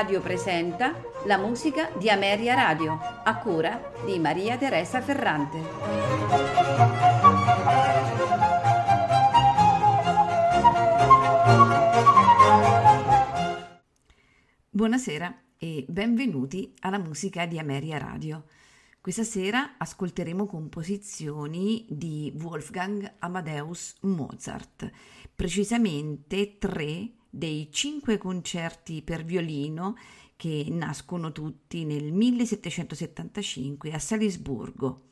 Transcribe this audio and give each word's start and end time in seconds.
Radio 0.00 0.22
presenta 0.22 0.98
la 1.26 1.36
musica 1.36 1.90
di 1.98 2.08
Ameria 2.08 2.54
Radio, 2.54 2.98
a 3.22 3.36
cura 3.36 3.92
di 4.06 4.18
Maria 4.18 4.56
Teresa 4.56 5.02
Ferrante. 5.02 5.60
Buonasera 14.70 15.42
e 15.58 15.84
benvenuti 15.86 16.72
alla 16.80 16.98
musica 16.98 17.44
di 17.44 17.58
Ameria 17.58 17.98
Radio. 17.98 18.44
Questa 19.02 19.22
sera 19.22 19.74
ascolteremo 19.76 20.46
composizioni 20.46 21.84
di 21.90 22.32
Wolfgang 22.40 23.16
Amadeus 23.18 23.96
Mozart, 24.00 24.90
precisamente 25.36 26.56
tre 26.56 27.19
dei 27.30 27.68
cinque 27.70 28.18
concerti 28.18 29.02
per 29.02 29.24
violino 29.24 29.96
che 30.36 30.66
nascono 30.68 31.32
tutti 31.32 31.84
nel 31.84 32.12
1775 32.12 33.92
a 33.92 33.98
Salisburgo. 33.98 35.08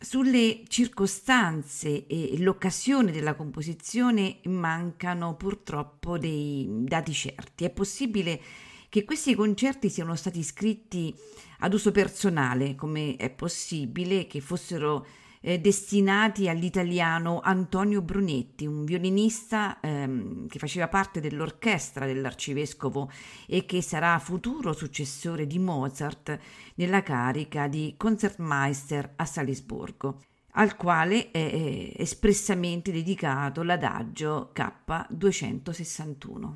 Sulle 0.00 0.62
circostanze 0.66 2.06
e 2.06 2.36
l'occasione 2.38 3.12
della 3.12 3.34
composizione 3.34 4.38
mancano 4.44 5.36
purtroppo 5.36 6.16
dei 6.16 6.66
dati 6.70 7.12
certi. 7.12 7.64
È 7.64 7.70
possibile 7.70 8.40
che 8.88 9.04
questi 9.04 9.34
concerti 9.34 9.90
siano 9.90 10.16
stati 10.16 10.42
scritti 10.42 11.14
ad 11.58 11.74
uso 11.74 11.92
personale, 11.92 12.74
come 12.74 13.16
è 13.16 13.30
possibile 13.30 14.26
che 14.26 14.40
fossero 14.40 15.06
eh, 15.40 15.58
destinati 15.58 16.48
all'italiano 16.48 17.40
Antonio 17.42 18.02
Brunetti, 18.02 18.66
un 18.66 18.84
violinista 18.84 19.78
ehm, 19.80 20.48
che 20.48 20.58
faceva 20.58 20.88
parte 20.88 21.20
dell'orchestra 21.20 22.06
dell'arcivescovo 22.06 23.10
e 23.46 23.64
che 23.64 23.82
sarà 23.82 24.18
futuro 24.18 24.72
successore 24.72 25.46
di 25.46 25.58
Mozart 25.58 26.38
nella 26.74 27.02
carica 27.02 27.68
di 27.68 27.94
Concertmeister 27.96 29.12
a 29.16 29.24
Salisburgo 29.24 30.22
al 30.54 30.76
quale 30.76 31.30
è 31.30 31.92
espressamente 31.96 32.90
dedicato 32.90 33.62
l'adagio 33.62 34.50
K261. 34.52 36.52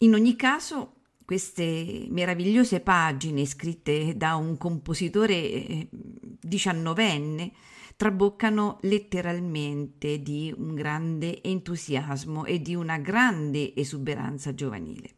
In 0.00 0.14
ogni 0.14 0.36
caso, 0.36 0.92
queste 1.24 2.06
meravigliose 2.08 2.78
pagine 2.80 3.44
scritte 3.44 4.16
da 4.16 4.36
un 4.36 4.56
compositore 4.56 5.34
eh, 5.34 5.88
diciannovenne 5.90 7.52
traboccano 7.96 8.78
letteralmente 8.82 10.20
di 10.20 10.54
un 10.56 10.74
grande 10.74 11.42
entusiasmo 11.42 12.44
e 12.44 12.60
di 12.60 12.74
una 12.74 12.98
grande 12.98 13.74
esuberanza 13.74 14.54
giovanile. 14.54 15.14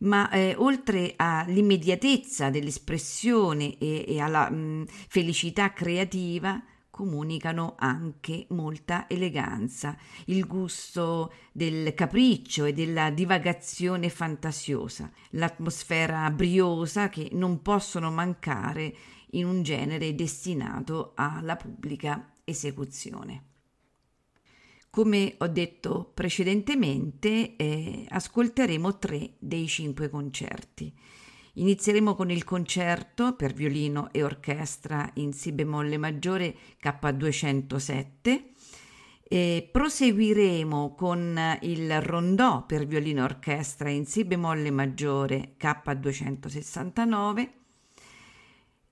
Ma 0.00 0.30
eh, 0.30 0.54
oltre 0.56 1.12
all'immediatezza 1.16 2.48
dell'espressione 2.48 3.76
e, 3.76 4.06
e 4.08 4.18
alla 4.18 4.48
mh, 4.48 4.86
felicità 5.08 5.74
creativa, 5.74 6.62
comunicano 7.00 7.76
anche 7.78 8.44
molta 8.50 9.06
eleganza, 9.08 9.96
il 10.26 10.46
gusto 10.46 11.32
del 11.50 11.94
capriccio 11.94 12.66
e 12.66 12.74
della 12.74 13.10
divagazione 13.10 14.10
fantasiosa, 14.10 15.10
l'atmosfera 15.30 16.30
briosa 16.30 17.08
che 17.08 17.30
non 17.32 17.62
possono 17.62 18.10
mancare 18.10 18.94
in 19.32 19.46
un 19.46 19.62
genere 19.62 20.14
destinato 20.14 21.12
alla 21.14 21.56
pubblica 21.56 22.32
esecuzione. 22.44 23.44
Come 24.90 25.34
ho 25.38 25.46
detto 25.46 26.10
precedentemente, 26.12 27.54
eh, 27.54 28.06
ascolteremo 28.08 28.98
tre 28.98 29.34
dei 29.38 29.68
cinque 29.68 30.10
concerti. 30.10 30.92
Inizieremo 31.54 32.16
con 32.16 32.30
il 32.30 32.42
concerto 32.42 33.34
per 33.34 33.52
violino 33.52 34.12
e 34.12 34.24
orchestra 34.24 35.08
in 35.14 35.32
Si 35.32 35.52
bemolle 35.52 35.96
maggiore 35.96 36.56
K207 36.82 38.42
e 39.22 39.68
proseguiremo 39.70 40.94
con 40.96 41.38
il 41.60 42.00
rondò 42.00 42.66
per 42.66 42.84
violino 42.84 43.20
e 43.20 43.24
orchestra 43.24 43.90
in 43.90 44.06
Si 44.06 44.24
bemolle 44.24 44.72
maggiore 44.72 45.54
K269 45.56 47.59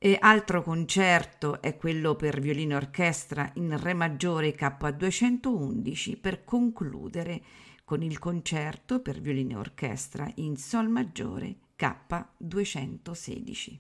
e 0.01 0.17
altro 0.21 0.63
concerto 0.63 1.61
è 1.61 1.77
quello 1.77 2.15
per 2.15 2.39
violino 2.39 2.77
orchestra 2.77 3.51
in 3.55 3.77
Re 3.77 3.95
maggiore 3.95 4.55
K211 4.55 6.21
per 6.21 6.45
concludere 6.45 7.43
con 7.83 8.03
il 8.03 8.21
concerto 8.21 9.01
per 9.01 9.21
violino 9.21 9.57
e 9.57 9.61
orchestra 9.61 10.31
in 10.37 10.57
Sol 10.57 10.89
maggiore 10.89 11.57
K216. 11.77 13.77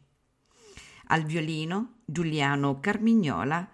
Al 1.10 1.22
violino 1.22 2.00
Giuliano 2.04 2.80
Carmignola 2.80 3.70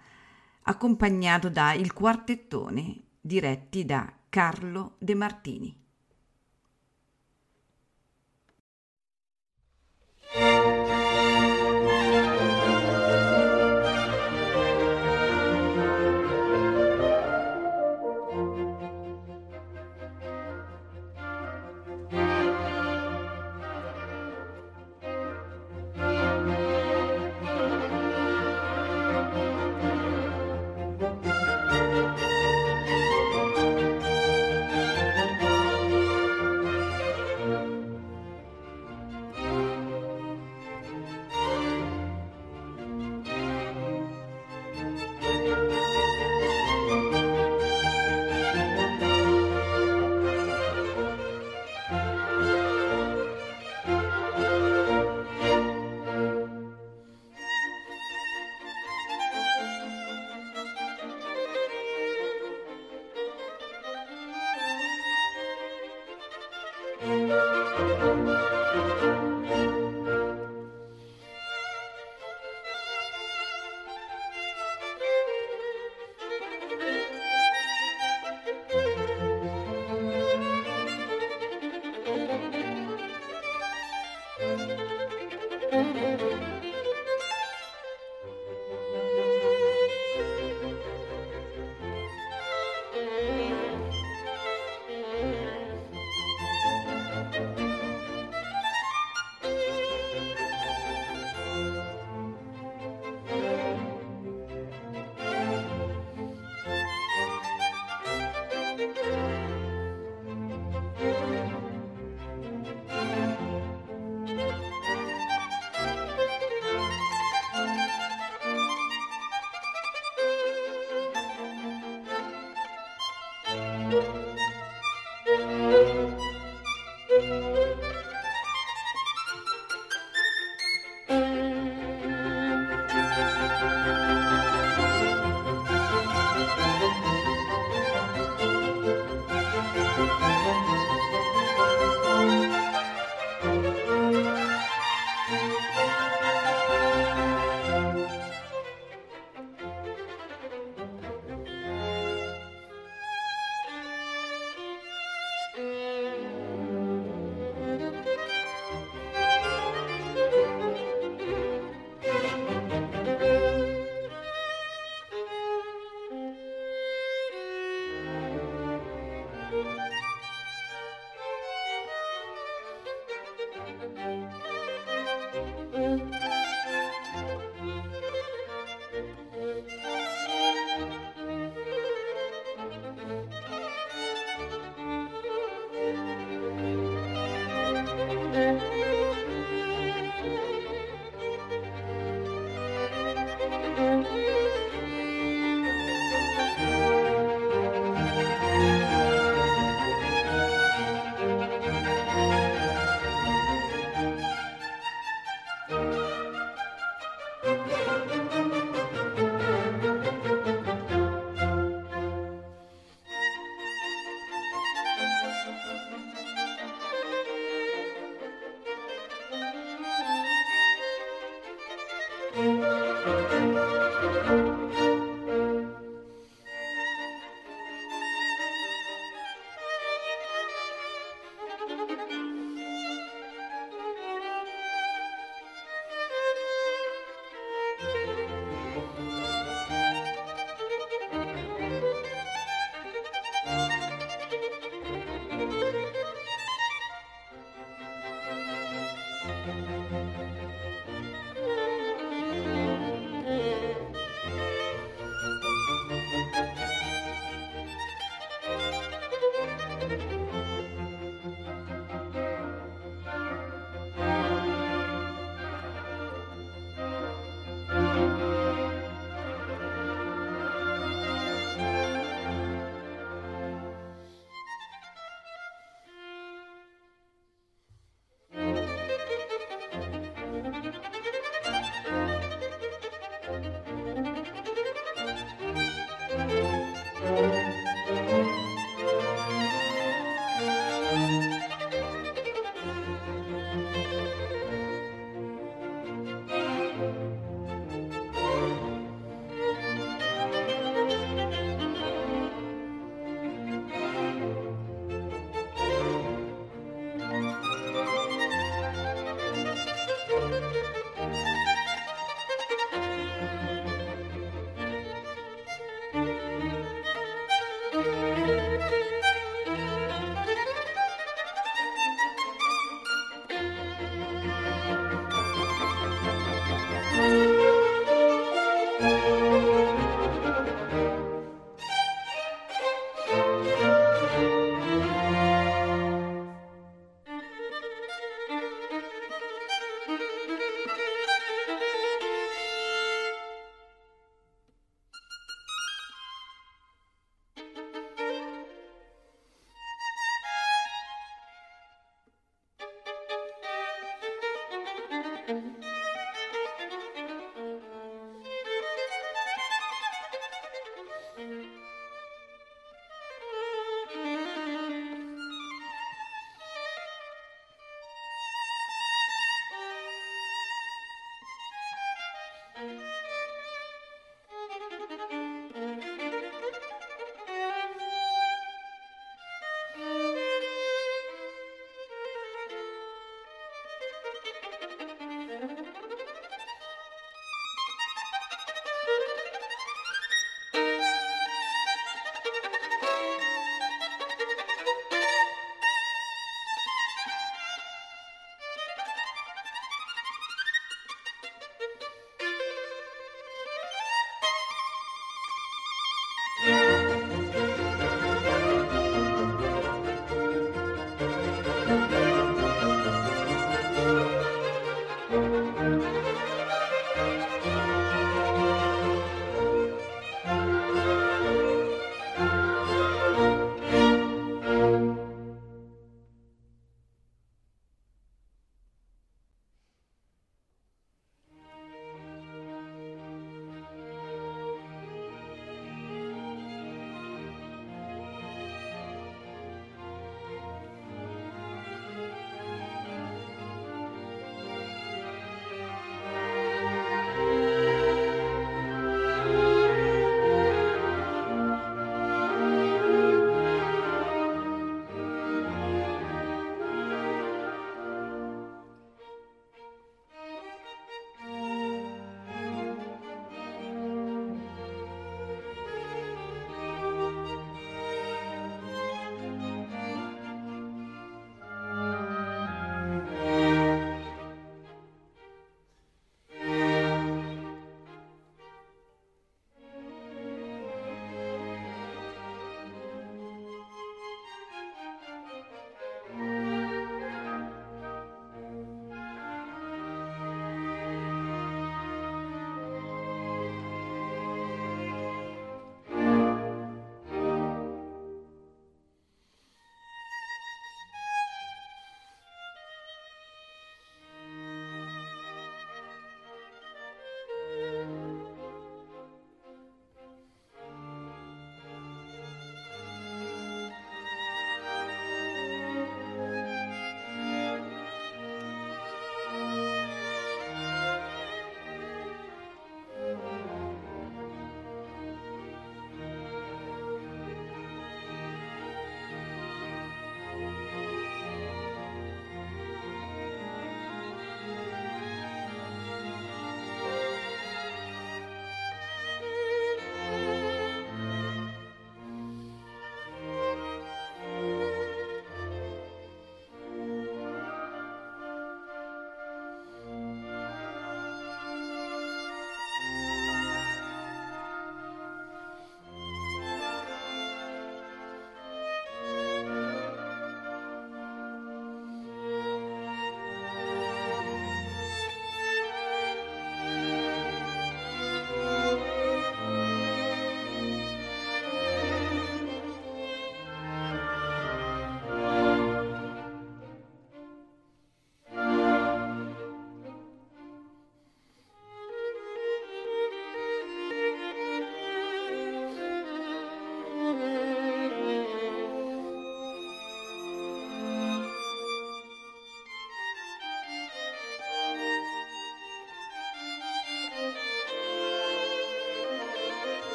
accompagnato 0.61 1.49
da 1.49 1.73
Il 1.73 1.93
Quartettone 1.93 3.01
diretti 3.19 3.85
da 3.85 4.13
Carlo 4.29 4.97
De 4.99 5.15
Martini. 5.15 5.84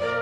Bye. 0.00 0.21